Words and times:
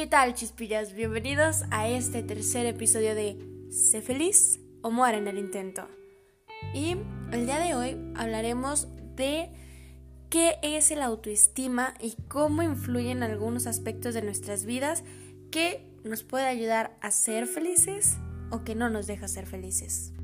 ¿Qué 0.00 0.06
tal, 0.06 0.32
chispillas? 0.32 0.94
Bienvenidos 0.94 1.64
a 1.70 1.86
este 1.86 2.22
tercer 2.22 2.64
episodio 2.64 3.14
de 3.14 3.36
Sé 3.70 4.00
feliz 4.00 4.58
o 4.80 4.90
muere 4.90 5.18
en 5.18 5.28
el 5.28 5.36
intento. 5.36 5.88
Y 6.72 6.96
el 7.32 7.44
día 7.44 7.58
de 7.58 7.74
hoy 7.74 7.98
hablaremos 8.16 8.88
de 9.14 9.50
qué 10.30 10.56
es 10.62 10.90
el 10.90 11.02
autoestima 11.02 11.92
y 12.00 12.16
cómo 12.28 12.62
influye 12.62 13.10
en 13.10 13.22
algunos 13.22 13.66
aspectos 13.66 14.14
de 14.14 14.22
nuestras 14.22 14.64
vidas 14.64 15.04
que 15.50 15.86
nos 16.02 16.22
puede 16.22 16.46
ayudar 16.46 16.96
a 17.02 17.10
ser 17.10 17.46
felices 17.46 18.16
o 18.50 18.64
que 18.64 18.74
no 18.74 18.88
nos 18.88 19.06
deja 19.06 19.28
ser 19.28 19.44
felices. 19.44 20.14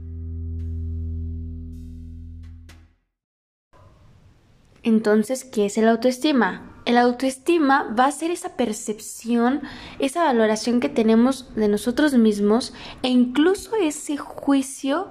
Entonces, 4.83 5.45
¿qué 5.45 5.67
es 5.67 5.77
el 5.77 5.87
autoestima? 5.87 6.76
El 6.87 6.99
autoestima 6.99 7.93
va 7.99 8.07
a 8.07 8.13
ser 8.13 8.31
esa 8.31 8.51
percepción, 8.51 9.61
esa 9.99 10.23
valoración 10.23 10.79
que 10.79 10.89
tenemos 10.89 11.53
de 11.57 11.67
nosotros 11.67 12.15
mismos 12.15 12.73
e 13.03 13.09
incluso 13.09 13.75
ese 13.75 14.17
juicio 14.17 15.11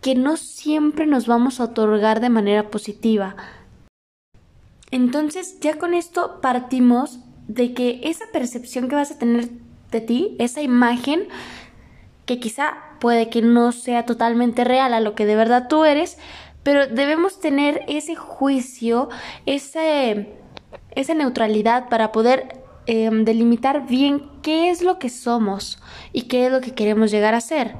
que 0.00 0.16
no 0.16 0.36
siempre 0.36 1.06
nos 1.06 1.28
vamos 1.28 1.60
a 1.60 1.64
otorgar 1.64 2.20
de 2.20 2.28
manera 2.28 2.70
positiva. 2.70 3.36
Entonces 4.90 5.60
ya 5.60 5.78
con 5.78 5.94
esto 5.94 6.40
partimos 6.42 7.20
de 7.46 7.72
que 7.72 8.00
esa 8.02 8.24
percepción 8.32 8.88
que 8.88 8.96
vas 8.96 9.12
a 9.12 9.18
tener 9.18 9.48
de 9.92 10.00
ti, 10.00 10.34
esa 10.40 10.60
imagen, 10.60 11.28
que 12.26 12.40
quizá 12.40 12.78
puede 12.98 13.30
que 13.30 13.42
no 13.42 13.70
sea 13.70 14.06
totalmente 14.06 14.64
real 14.64 14.92
a 14.92 15.00
lo 15.00 15.14
que 15.14 15.24
de 15.24 15.36
verdad 15.36 15.68
tú 15.68 15.84
eres, 15.84 16.18
pero 16.64 16.88
debemos 16.88 17.38
tener 17.38 17.84
ese 17.86 18.16
juicio, 18.16 19.08
ese 19.46 20.41
esa 20.94 21.14
neutralidad 21.14 21.88
para 21.88 22.12
poder 22.12 22.62
em, 22.86 23.24
delimitar 23.24 23.86
bien 23.86 24.30
qué 24.42 24.70
es 24.70 24.82
lo 24.82 24.98
que 24.98 25.08
somos 25.08 25.80
y 26.12 26.22
qué 26.22 26.46
es 26.46 26.52
lo 26.52 26.60
que 26.60 26.74
queremos 26.74 27.10
llegar 27.10 27.34
a 27.34 27.40
ser. 27.40 27.76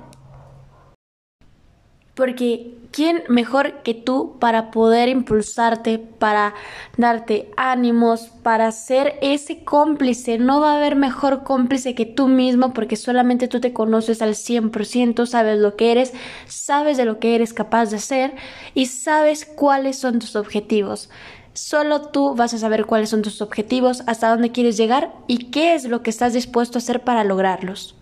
Porque 2.15 2.77
¿quién 2.93 3.23
mejor 3.29 3.83
que 3.83 3.95
tú 3.95 4.37
para 4.39 4.71
poder 4.71 5.09
impulsarte, 5.09 5.99
para 5.99 6.55
darte 6.97 7.51
ánimos, 7.57 8.29
para 8.43 8.71
ser 8.71 9.19
ese 9.23 9.65
cómplice? 9.65 10.39
No 10.39 10.61
va 10.61 10.75
a 10.75 10.77
haber 10.77 10.95
mejor 10.95 11.43
cómplice 11.43 11.95
que 11.95 12.07
tú 12.07 12.29
mismo 12.29 12.73
porque 12.75 12.97
solamente 12.97 13.49
tú 13.49 13.61
te 13.61 13.73
conoces 13.73 14.23
al 14.23 14.35
100%, 14.35 15.27
sabes 15.27 15.59
lo 15.59 15.75
que 15.77 15.91
eres, 15.91 16.13
sabes 16.47 16.99
de 16.99 17.07
lo 17.07 17.19
que 17.19 17.35
eres 17.35 17.55
capaz 17.55 17.91
de 17.91 17.97
hacer 17.97 18.35
y 18.75 18.87
sabes 18.87 19.47
cuáles 19.47 19.99
son 19.99 20.19
tus 20.19 20.37
objetivos. 20.37 21.09
Solo 21.55 22.00
tú 22.08 22.34
vas 22.34 22.55
a 22.55 22.58
saber 22.58 22.86
cuáles 22.86 23.11
son 23.11 23.22
tus 23.22 23.42
objetivos, 23.42 24.03
hasta 24.06 24.31
dónde 24.31 24.53
quieres 24.53 24.77
llegar 24.77 25.12
y 25.27 25.50
qué 25.50 25.75
es 25.75 25.84
lo 25.84 26.03
que 26.03 26.11
estás 26.11 26.33
dispuesto 26.33 26.78
a 26.78 26.81
hacer 26.81 27.00
para 27.00 27.25
lograrlos. 27.25 27.97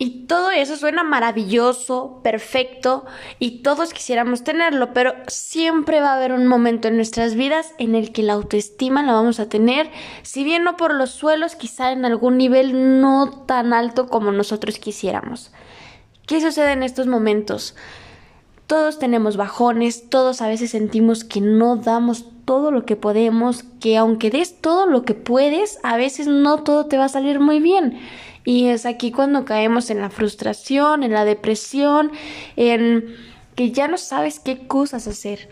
Y 0.00 0.26
todo 0.26 0.52
eso 0.52 0.76
suena 0.76 1.02
maravilloso, 1.02 2.20
perfecto, 2.22 3.04
y 3.40 3.62
todos 3.62 3.92
quisiéramos 3.92 4.44
tenerlo, 4.44 4.92
pero 4.92 5.14
siempre 5.26 6.00
va 6.00 6.12
a 6.12 6.16
haber 6.16 6.32
un 6.32 6.46
momento 6.46 6.86
en 6.86 6.94
nuestras 6.94 7.34
vidas 7.34 7.74
en 7.78 7.96
el 7.96 8.12
que 8.12 8.22
la 8.22 8.34
autoestima 8.34 9.02
la 9.02 9.14
vamos 9.14 9.40
a 9.40 9.48
tener, 9.48 9.90
si 10.22 10.44
bien 10.44 10.62
no 10.62 10.76
por 10.76 10.94
los 10.94 11.10
suelos, 11.10 11.56
quizá 11.56 11.90
en 11.90 12.04
algún 12.04 12.38
nivel 12.38 13.00
no 13.00 13.44
tan 13.46 13.72
alto 13.72 14.06
como 14.06 14.30
nosotros 14.30 14.78
quisiéramos. 14.78 15.50
¿Qué 16.28 16.40
sucede 16.40 16.72
en 16.72 16.84
estos 16.84 17.08
momentos? 17.08 17.74
Todos 18.68 18.98
tenemos 18.98 19.38
bajones, 19.38 20.10
todos 20.10 20.42
a 20.42 20.46
veces 20.46 20.72
sentimos 20.72 21.24
que 21.24 21.40
no 21.40 21.76
damos 21.76 22.26
todo 22.44 22.70
lo 22.70 22.84
que 22.84 22.96
podemos, 22.96 23.62
que 23.80 23.96
aunque 23.96 24.28
des 24.28 24.60
todo 24.60 24.86
lo 24.86 25.04
que 25.04 25.14
puedes, 25.14 25.78
a 25.82 25.96
veces 25.96 26.26
no 26.26 26.62
todo 26.64 26.84
te 26.84 26.98
va 26.98 27.06
a 27.06 27.08
salir 27.08 27.40
muy 27.40 27.60
bien. 27.60 27.98
Y 28.44 28.66
es 28.66 28.84
aquí 28.84 29.10
cuando 29.10 29.46
caemos 29.46 29.88
en 29.88 30.02
la 30.02 30.10
frustración, 30.10 31.02
en 31.02 31.12
la 31.12 31.24
depresión, 31.24 32.12
en 32.56 33.16
que 33.54 33.72
ya 33.72 33.88
no 33.88 33.96
sabes 33.96 34.38
qué 34.38 34.66
cosas 34.66 35.06
hacer 35.06 35.48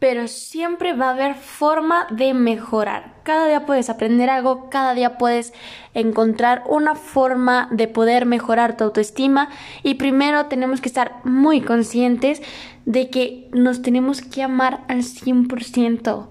pero 0.00 0.28
siempre 0.28 0.94
va 0.94 1.08
a 1.08 1.10
haber 1.10 1.34
forma 1.34 2.06
de 2.10 2.32
mejorar. 2.32 3.14
Cada 3.22 3.46
día 3.46 3.66
puedes 3.66 3.90
aprender 3.90 4.30
algo, 4.30 4.70
cada 4.70 4.94
día 4.94 5.18
puedes 5.18 5.52
encontrar 5.92 6.64
una 6.66 6.94
forma 6.94 7.68
de 7.70 7.86
poder 7.86 8.24
mejorar 8.24 8.78
tu 8.78 8.84
autoestima 8.84 9.50
y 9.82 9.94
primero 9.94 10.46
tenemos 10.46 10.80
que 10.80 10.88
estar 10.88 11.20
muy 11.24 11.60
conscientes 11.60 12.40
de 12.86 13.10
que 13.10 13.48
nos 13.52 13.82
tenemos 13.82 14.22
que 14.22 14.42
amar 14.42 14.80
al 14.88 15.02
100%. 15.02 16.28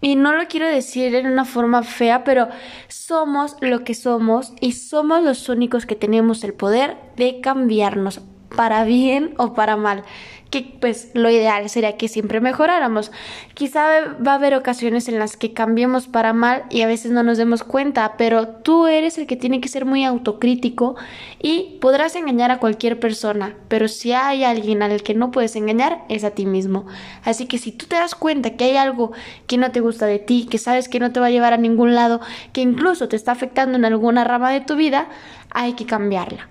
Y 0.00 0.16
no 0.16 0.32
lo 0.32 0.46
quiero 0.48 0.66
decir 0.66 1.14
en 1.14 1.26
una 1.26 1.44
forma 1.44 1.84
fea, 1.84 2.24
pero 2.24 2.48
somos 2.88 3.56
lo 3.60 3.84
que 3.84 3.94
somos 3.94 4.52
y 4.60 4.72
somos 4.72 5.22
los 5.22 5.48
únicos 5.48 5.86
que 5.86 5.96
tenemos 5.96 6.42
el 6.42 6.52
poder 6.52 6.96
de 7.16 7.40
cambiarnos 7.40 8.20
para 8.56 8.84
bien 8.84 9.34
o 9.38 9.54
para 9.54 9.76
mal 9.76 10.04
que 10.50 10.76
pues 10.80 11.10
lo 11.14 11.30
ideal 11.30 11.68
sería 11.68 11.96
que 11.96 12.08
siempre 12.08 12.40
mejoráramos. 12.40 13.12
Quizá 13.54 14.14
va 14.26 14.32
a 14.32 14.34
haber 14.36 14.54
ocasiones 14.54 15.08
en 15.08 15.18
las 15.18 15.36
que 15.36 15.52
cambiemos 15.52 16.06
para 16.06 16.32
mal 16.32 16.64
y 16.70 16.82
a 16.82 16.86
veces 16.86 17.12
no 17.12 17.22
nos 17.22 17.38
demos 17.38 17.64
cuenta, 17.64 18.14
pero 18.16 18.48
tú 18.48 18.86
eres 18.86 19.18
el 19.18 19.26
que 19.26 19.36
tiene 19.36 19.60
que 19.60 19.68
ser 19.68 19.84
muy 19.84 20.04
autocrítico 20.04 20.96
y 21.40 21.78
podrás 21.80 22.16
engañar 22.16 22.50
a 22.50 22.58
cualquier 22.58 22.98
persona, 22.98 23.56
pero 23.68 23.88
si 23.88 24.12
hay 24.12 24.44
alguien 24.44 24.82
al 24.82 25.02
que 25.02 25.14
no 25.14 25.30
puedes 25.30 25.54
engañar 25.56 26.04
es 26.08 26.24
a 26.24 26.30
ti 26.30 26.46
mismo. 26.46 26.86
Así 27.24 27.46
que 27.46 27.58
si 27.58 27.72
tú 27.72 27.86
te 27.86 27.96
das 27.96 28.14
cuenta 28.14 28.56
que 28.56 28.64
hay 28.64 28.76
algo 28.76 29.12
que 29.46 29.58
no 29.58 29.70
te 29.70 29.80
gusta 29.80 30.06
de 30.06 30.18
ti, 30.18 30.46
que 30.50 30.58
sabes 30.58 30.88
que 30.88 31.00
no 31.00 31.12
te 31.12 31.20
va 31.20 31.26
a 31.26 31.30
llevar 31.30 31.52
a 31.52 31.58
ningún 31.58 31.94
lado, 31.94 32.20
que 32.52 32.62
incluso 32.62 33.08
te 33.08 33.16
está 33.16 33.32
afectando 33.32 33.76
en 33.76 33.84
alguna 33.84 34.24
rama 34.24 34.50
de 34.50 34.60
tu 34.60 34.76
vida, 34.76 35.08
hay 35.50 35.74
que 35.74 35.86
cambiarla. 35.86 36.48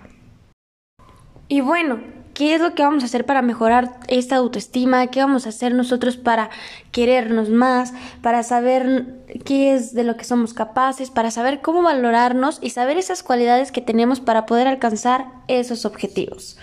Y 1.49 1.61
bueno, 1.61 1.99
¿Qué 2.37 2.53
es 2.53 2.61
lo 2.61 2.75
que 2.75 2.83
vamos 2.83 3.01
a 3.01 3.07
hacer 3.07 3.25
para 3.25 3.41
mejorar 3.41 3.99
esta 4.07 4.35
autoestima? 4.35 5.07
¿Qué 5.07 5.21
vamos 5.21 5.47
a 5.47 5.49
hacer 5.49 5.73
nosotros 5.73 6.17
para 6.17 6.51
querernos 6.91 7.49
más? 7.49 7.95
Para 8.21 8.43
saber 8.43 9.15
qué 9.43 9.73
es 9.73 9.95
de 9.95 10.03
lo 10.03 10.17
que 10.17 10.23
somos 10.23 10.53
capaces, 10.53 11.09
para 11.09 11.31
saber 11.31 11.61
cómo 11.61 11.81
valorarnos 11.81 12.59
y 12.61 12.69
saber 12.69 12.99
esas 12.99 13.23
cualidades 13.23 13.71
que 13.71 13.81
tenemos 13.81 14.19
para 14.19 14.45
poder 14.45 14.67
alcanzar 14.67 15.25
esos 15.47 15.83
objetivos. 15.83 16.59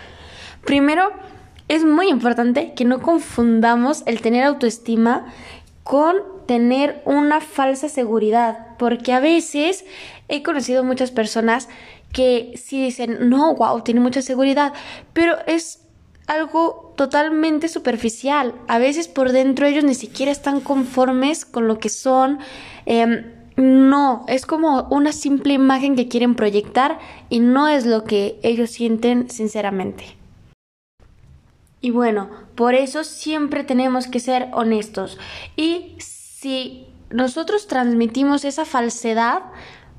Primero, 0.63 1.11
es 1.67 1.83
muy 1.83 2.07
importante 2.07 2.73
que 2.73 2.85
no 2.85 3.01
confundamos 3.01 4.03
el 4.05 4.21
tener 4.21 4.45
autoestima 4.45 5.25
con 5.83 6.15
tener 6.45 7.01
una 7.03 7.41
falsa 7.41 7.89
seguridad, 7.89 8.77
porque 8.77 9.11
a 9.11 9.19
veces 9.19 9.83
he 10.29 10.41
conocido 10.41 10.85
muchas 10.85 11.11
personas 11.11 11.67
que 12.15 12.53
sí 12.55 12.81
dicen, 12.81 13.29
no, 13.29 13.53
wow, 13.55 13.81
tiene 13.81 13.99
mucha 13.99 14.21
seguridad, 14.21 14.71
pero 15.11 15.35
es 15.47 15.81
algo 16.27 16.93
totalmente 16.95 17.67
superficial. 17.67 18.55
A 18.69 18.79
veces 18.79 19.09
por 19.09 19.33
dentro 19.33 19.67
ellos 19.67 19.83
ni 19.83 19.95
siquiera 19.95 20.31
están 20.31 20.61
conformes 20.61 21.43
con 21.43 21.67
lo 21.67 21.77
que 21.77 21.89
son. 21.89 22.39
Em, 22.85 23.33
no, 23.57 24.23
es 24.29 24.45
como 24.45 24.87
una 24.91 25.11
simple 25.11 25.55
imagen 25.55 25.97
que 25.97 26.07
quieren 26.07 26.35
proyectar 26.35 26.99
y 27.29 27.41
no 27.41 27.67
es 27.67 27.85
lo 27.85 28.05
que 28.05 28.39
ellos 28.43 28.69
sienten 28.69 29.29
sinceramente. 29.29 30.15
Y 31.81 31.91
bueno, 31.91 32.29
por 32.55 32.75
eso 32.75 33.03
siempre 33.03 33.65
tenemos 33.65 34.07
que 34.07 34.21
ser 34.21 34.47
honestos. 34.53 35.17
Y 35.57 35.95
si 35.99 36.87
nosotros 37.09 37.67
transmitimos 37.67 38.45
esa 38.45 38.63
falsedad, 38.63 39.43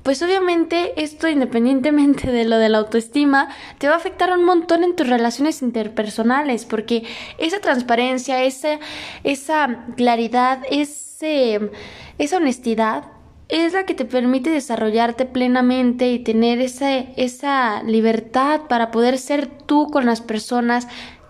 pues 0.07 0.21
obviamente 0.21 1.03
esto 1.03 1.27
independientemente 1.27 2.31
de 2.31 2.45
lo 2.45 2.57
de 2.59 2.69
la 2.69 2.77
autoestima, 2.77 3.49
te 3.77 3.89
va 3.89 3.95
a 3.95 3.97
afectar 3.97 4.31
un 4.31 4.45
montón 4.45 4.85
en 4.85 4.95
tus 4.95 5.09
relaciones 5.09 5.61
interpersonales, 5.61 6.63
porque 6.63 7.03
esa 7.37 7.59
transparencia, 7.59 8.41
esa, 8.41 8.79
esa 9.25 9.83
claridad, 9.97 10.61
ese, 10.71 11.71
esa 12.19 12.37
honestidad 12.37 13.03
es 13.49 13.73
la 13.73 13.85
que 13.85 13.95
te 13.95 14.05
permite 14.05 14.49
desarrollarte 14.49 15.25
plenamente 15.25 16.09
y 16.09 16.19
tener 16.19 16.61
esa, 16.61 16.89
esa 16.95 17.83
libertad 17.83 18.61
para 18.69 18.91
poder 18.91 19.17
ser 19.17 19.47
tú 19.47 19.87
con 19.87 20.05
las 20.05 20.21
personas 20.21 20.87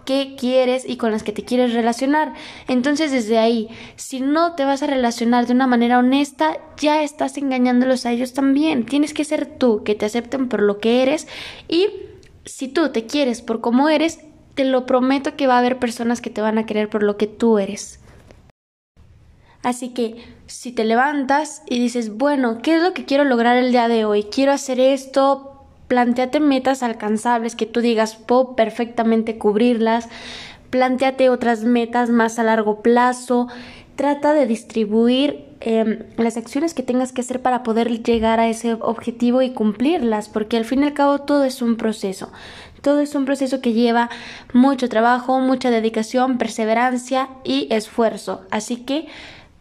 qué 0.08 0.36
quieres 0.40 0.86
y 0.88 0.96
con 0.96 1.12
las 1.12 1.22
que 1.22 1.34
te 1.34 1.44
quieres 1.44 1.74
relacionar. 1.74 2.34
Entonces 2.70 3.12
desde 3.12 3.38
ahí, 3.38 3.68
si 3.98 4.22
no 4.22 4.56
te 4.56 4.64
vas 4.64 4.82
a 4.82 4.88
relacionar 4.88 5.46
de 5.46 5.54
una 5.54 5.68
manera 5.68 6.00
honesta, 6.00 6.58
ya 6.80 7.04
estás 7.04 7.38
engañándolos 7.38 8.06
a 8.06 8.14
ellos 8.14 8.34
también. 8.34 8.86
Tienes 8.86 9.14
que 9.14 9.26
ser 9.26 9.46
tú, 9.46 9.84
que 9.84 9.96
te 9.96 10.06
acepten 10.06 10.48
por 10.48 10.62
lo 10.62 10.80
que 10.80 11.04
eres 11.04 11.28
y 11.68 11.90
si 12.46 12.70
tú 12.70 12.90
te 12.94 13.06
quieres 13.06 13.42
por 13.42 13.60
cómo 13.60 13.90
eres, 13.90 14.22
te 14.56 14.64
lo 14.64 14.86
prometo 14.86 15.36
que 15.36 15.46
va 15.46 15.56
a 15.56 15.60
haber 15.60 15.78
personas 15.78 16.22
que 16.22 16.30
te 16.30 16.42
van 16.42 16.58
a 16.58 16.66
querer 16.66 16.90
por 16.90 17.04
lo 17.04 17.18
que 17.18 17.28
tú 17.28 17.60
eres. 17.60 18.00
Así 19.62 19.90
que 19.90 20.24
si 20.46 20.72
te 20.72 20.86
levantas 20.86 21.64
y 21.70 21.80
dices, 21.80 22.16
bueno, 22.16 22.62
¿qué 22.62 22.78
es 22.78 22.82
lo 22.82 22.94
que 22.94 23.04
quiero 23.04 23.26
lograr 23.26 23.58
el 23.58 23.72
día 23.72 23.90
de 23.90 24.06
hoy? 24.06 24.24
Quiero 24.24 24.54
hacer 24.54 24.80
esto, 24.80 25.57
Planteate 25.88 26.40
metas 26.40 26.84
alcanzables 26.84 27.56
que 27.56 27.66
tú 27.66 27.82
digas, 27.82 28.16
puedo 28.16 28.56
perfectamente 28.56 29.38
cubrirlas. 29.38 30.10
Planteate 30.70 31.30
otras 31.30 31.64
metas 31.64 32.10
más 32.10 32.40
a 32.40 32.44
largo 32.44 32.82
plazo. 32.82 33.48
Trata 33.96 34.34
de 34.34 34.46
distribuir 34.46 35.46
em, 35.62 36.04
las 36.18 36.36
acciones 36.36 36.74
que 36.74 36.84
tengas 36.84 37.14
que 37.14 37.22
hacer 37.22 37.42
para 37.42 37.64
poder 37.64 38.04
llegar 38.04 38.40
a 38.40 38.50
ese 38.50 38.74
objetivo 38.74 39.42
y 39.42 39.52
cumplirlas, 39.52 40.28
porque 40.30 40.58
al 40.58 40.66
fin 40.66 40.84
y 40.84 40.88
al 40.88 40.94
cabo 40.94 41.20
todo 41.20 41.46
es 41.46 41.62
un 41.62 41.78
proceso. 41.78 42.32
Todo 42.82 43.00
es 43.00 43.16
un 43.16 43.26
proceso 43.26 43.62
que 43.62 43.74
lleva 43.74 44.10
mucho 44.54 44.90
trabajo, 44.90 45.40
mucha 45.40 45.72
dedicación, 45.72 46.38
perseverancia 46.38 47.30
y 47.44 47.68
esfuerzo. 47.72 48.42
Así 48.52 48.78
que 48.78 49.08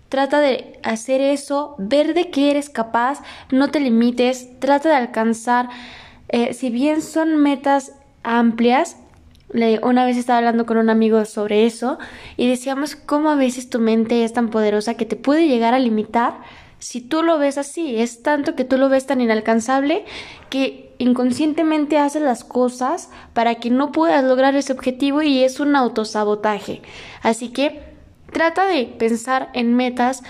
trata 0.09 0.41
de 0.41 0.79
hacer 0.83 1.21
eso, 1.21 1.77
ver 1.79 2.15
de 2.15 2.31
qué 2.31 2.51
eres 2.51 2.69
capaz, 2.69 3.23
no 3.51 3.71
te 3.71 3.81
limites, 3.81 4.59
trata 4.61 4.89
de 4.89 4.97
alcanzar, 4.97 5.69
eh, 6.29 6.55
si 6.55 6.71
bien 6.71 7.03
son 7.03 7.37
metas 7.37 7.93
amplias, 8.23 8.97
una 9.83 10.05
vez 10.05 10.17
estaba 10.17 10.39
hablando 10.39 10.67
con 10.67 10.77
un 10.77 10.91
amigo 10.91 11.25
sobre 11.25 11.67
eso 11.67 11.99
y 12.37 12.49
decíamos 12.49 12.97
cómo 12.97 13.31
a 13.31 13.37
veces 13.37 13.71
tu 13.71 13.79
mente 13.79 14.25
es 14.25 14.33
tan 14.33 14.51
poderosa 14.51 14.95
que 14.95 15.07
te 15.07 15.17
puede 15.17 15.47
llegar 15.47 15.73
a 15.73 15.79
limitar 15.79 16.41
si 16.79 17.01
tú 17.01 17.23
lo 17.23 17.39
ves 17.39 17.57
así. 17.57 17.97
Es 17.97 18.23
tanto 18.23 18.55
que 18.55 18.65
tú 18.65 18.77
lo 18.77 18.89
ves 18.89 19.07
tan 19.07 19.21
inalcanzable 19.21 20.05
que 20.51 20.95
inconscientemente 20.99 21.99
haces 21.99 22.23
las 22.23 22.45
cosas 22.45 23.11
para 23.33 23.57
que 23.57 23.71
no 23.71 23.93
puedas 23.93 24.25
lograr 24.25 24.55
ese 24.57 24.73
objetivo 24.73 25.23
y 25.23 25.43
es 25.43 25.61
un 25.61 25.77
autosabotaje. 25.77 26.83
Así 27.23 27.49
que 27.49 27.83
trata 28.33 28.67
de 28.67 28.85
pensar 28.85 29.51
en 29.55 29.75
metas 29.75 30.23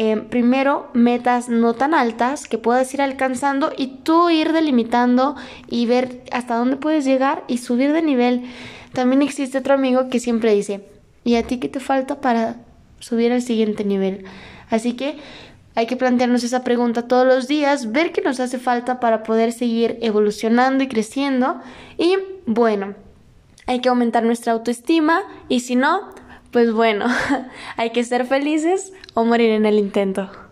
eh, 0.00 0.16
primero 0.16 0.90
metas 0.94 1.48
no 1.48 1.74
tan 1.74 1.92
altas 1.92 2.46
que 2.46 2.56
puedas 2.56 2.94
ir 2.94 3.02
alcanzando 3.02 3.72
y 3.76 3.98
tú 4.04 4.30
ir 4.30 4.52
delimitando 4.52 5.34
y 5.66 5.86
ver 5.86 6.22
hasta 6.30 6.54
dónde 6.54 6.76
puedes 6.76 7.04
llegar 7.04 7.42
y 7.48 7.58
subir 7.58 7.92
de 7.92 8.00
nivel. 8.00 8.44
También 8.92 9.22
existe 9.22 9.58
otro 9.58 9.74
amigo 9.74 10.08
que 10.08 10.20
siempre 10.20 10.54
dice, 10.54 10.84
¿y 11.24 11.34
a 11.34 11.42
ti 11.42 11.58
qué 11.58 11.68
te 11.68 11.80
falta 11.80 12.20
para 12.20 12.58
subir 13.00 13.32
al 13.32 13.42
siguiente 13.42 13.84
nivel? 13.84 14.24
Así 14.70 14.92
que 14.92 15.16
hay 15.74 15.86
que 15.86 15.96
plantearnos 15.96 16.44
esa 16.44 16.62
pregunta 16.62 17.08
todos 17.08 17.26
los 17.26 17.48
días, 17.48 17.90
ver 17.90 18.12
qué 18.12 18.20
nos 18.20 18.38
hace 18.38 18.60
falta 18.60 19.00
para 19.00 19.24
poder 19.24 19.50
seguir 19.50 19.98
evolucionando 20.00 20.84
y 20.84 20.86
creciendo. 20.86 21.60
Y 21.96 22.18
bueno, 22.46 22.94
hay 23.66 23.80
que 23.80 23.88
aumentar 23.88 24.22
nuestra 24.22 24.52
autoestima 24.52 25.22
y 25.48 25.58
si 25.58 25.74
no, 25.74 26.10
pues 26.50 26.72
bueno, 26.72 27.06
hay 27.76 27.90
que 27.90 28.04
ser 28.04 28.26
felices 28.26 28.92
o 29.14 29.24
morir 29.24 29.50
en 29.50 29.66
el 29.66 29.78
intento. 29.78 30.47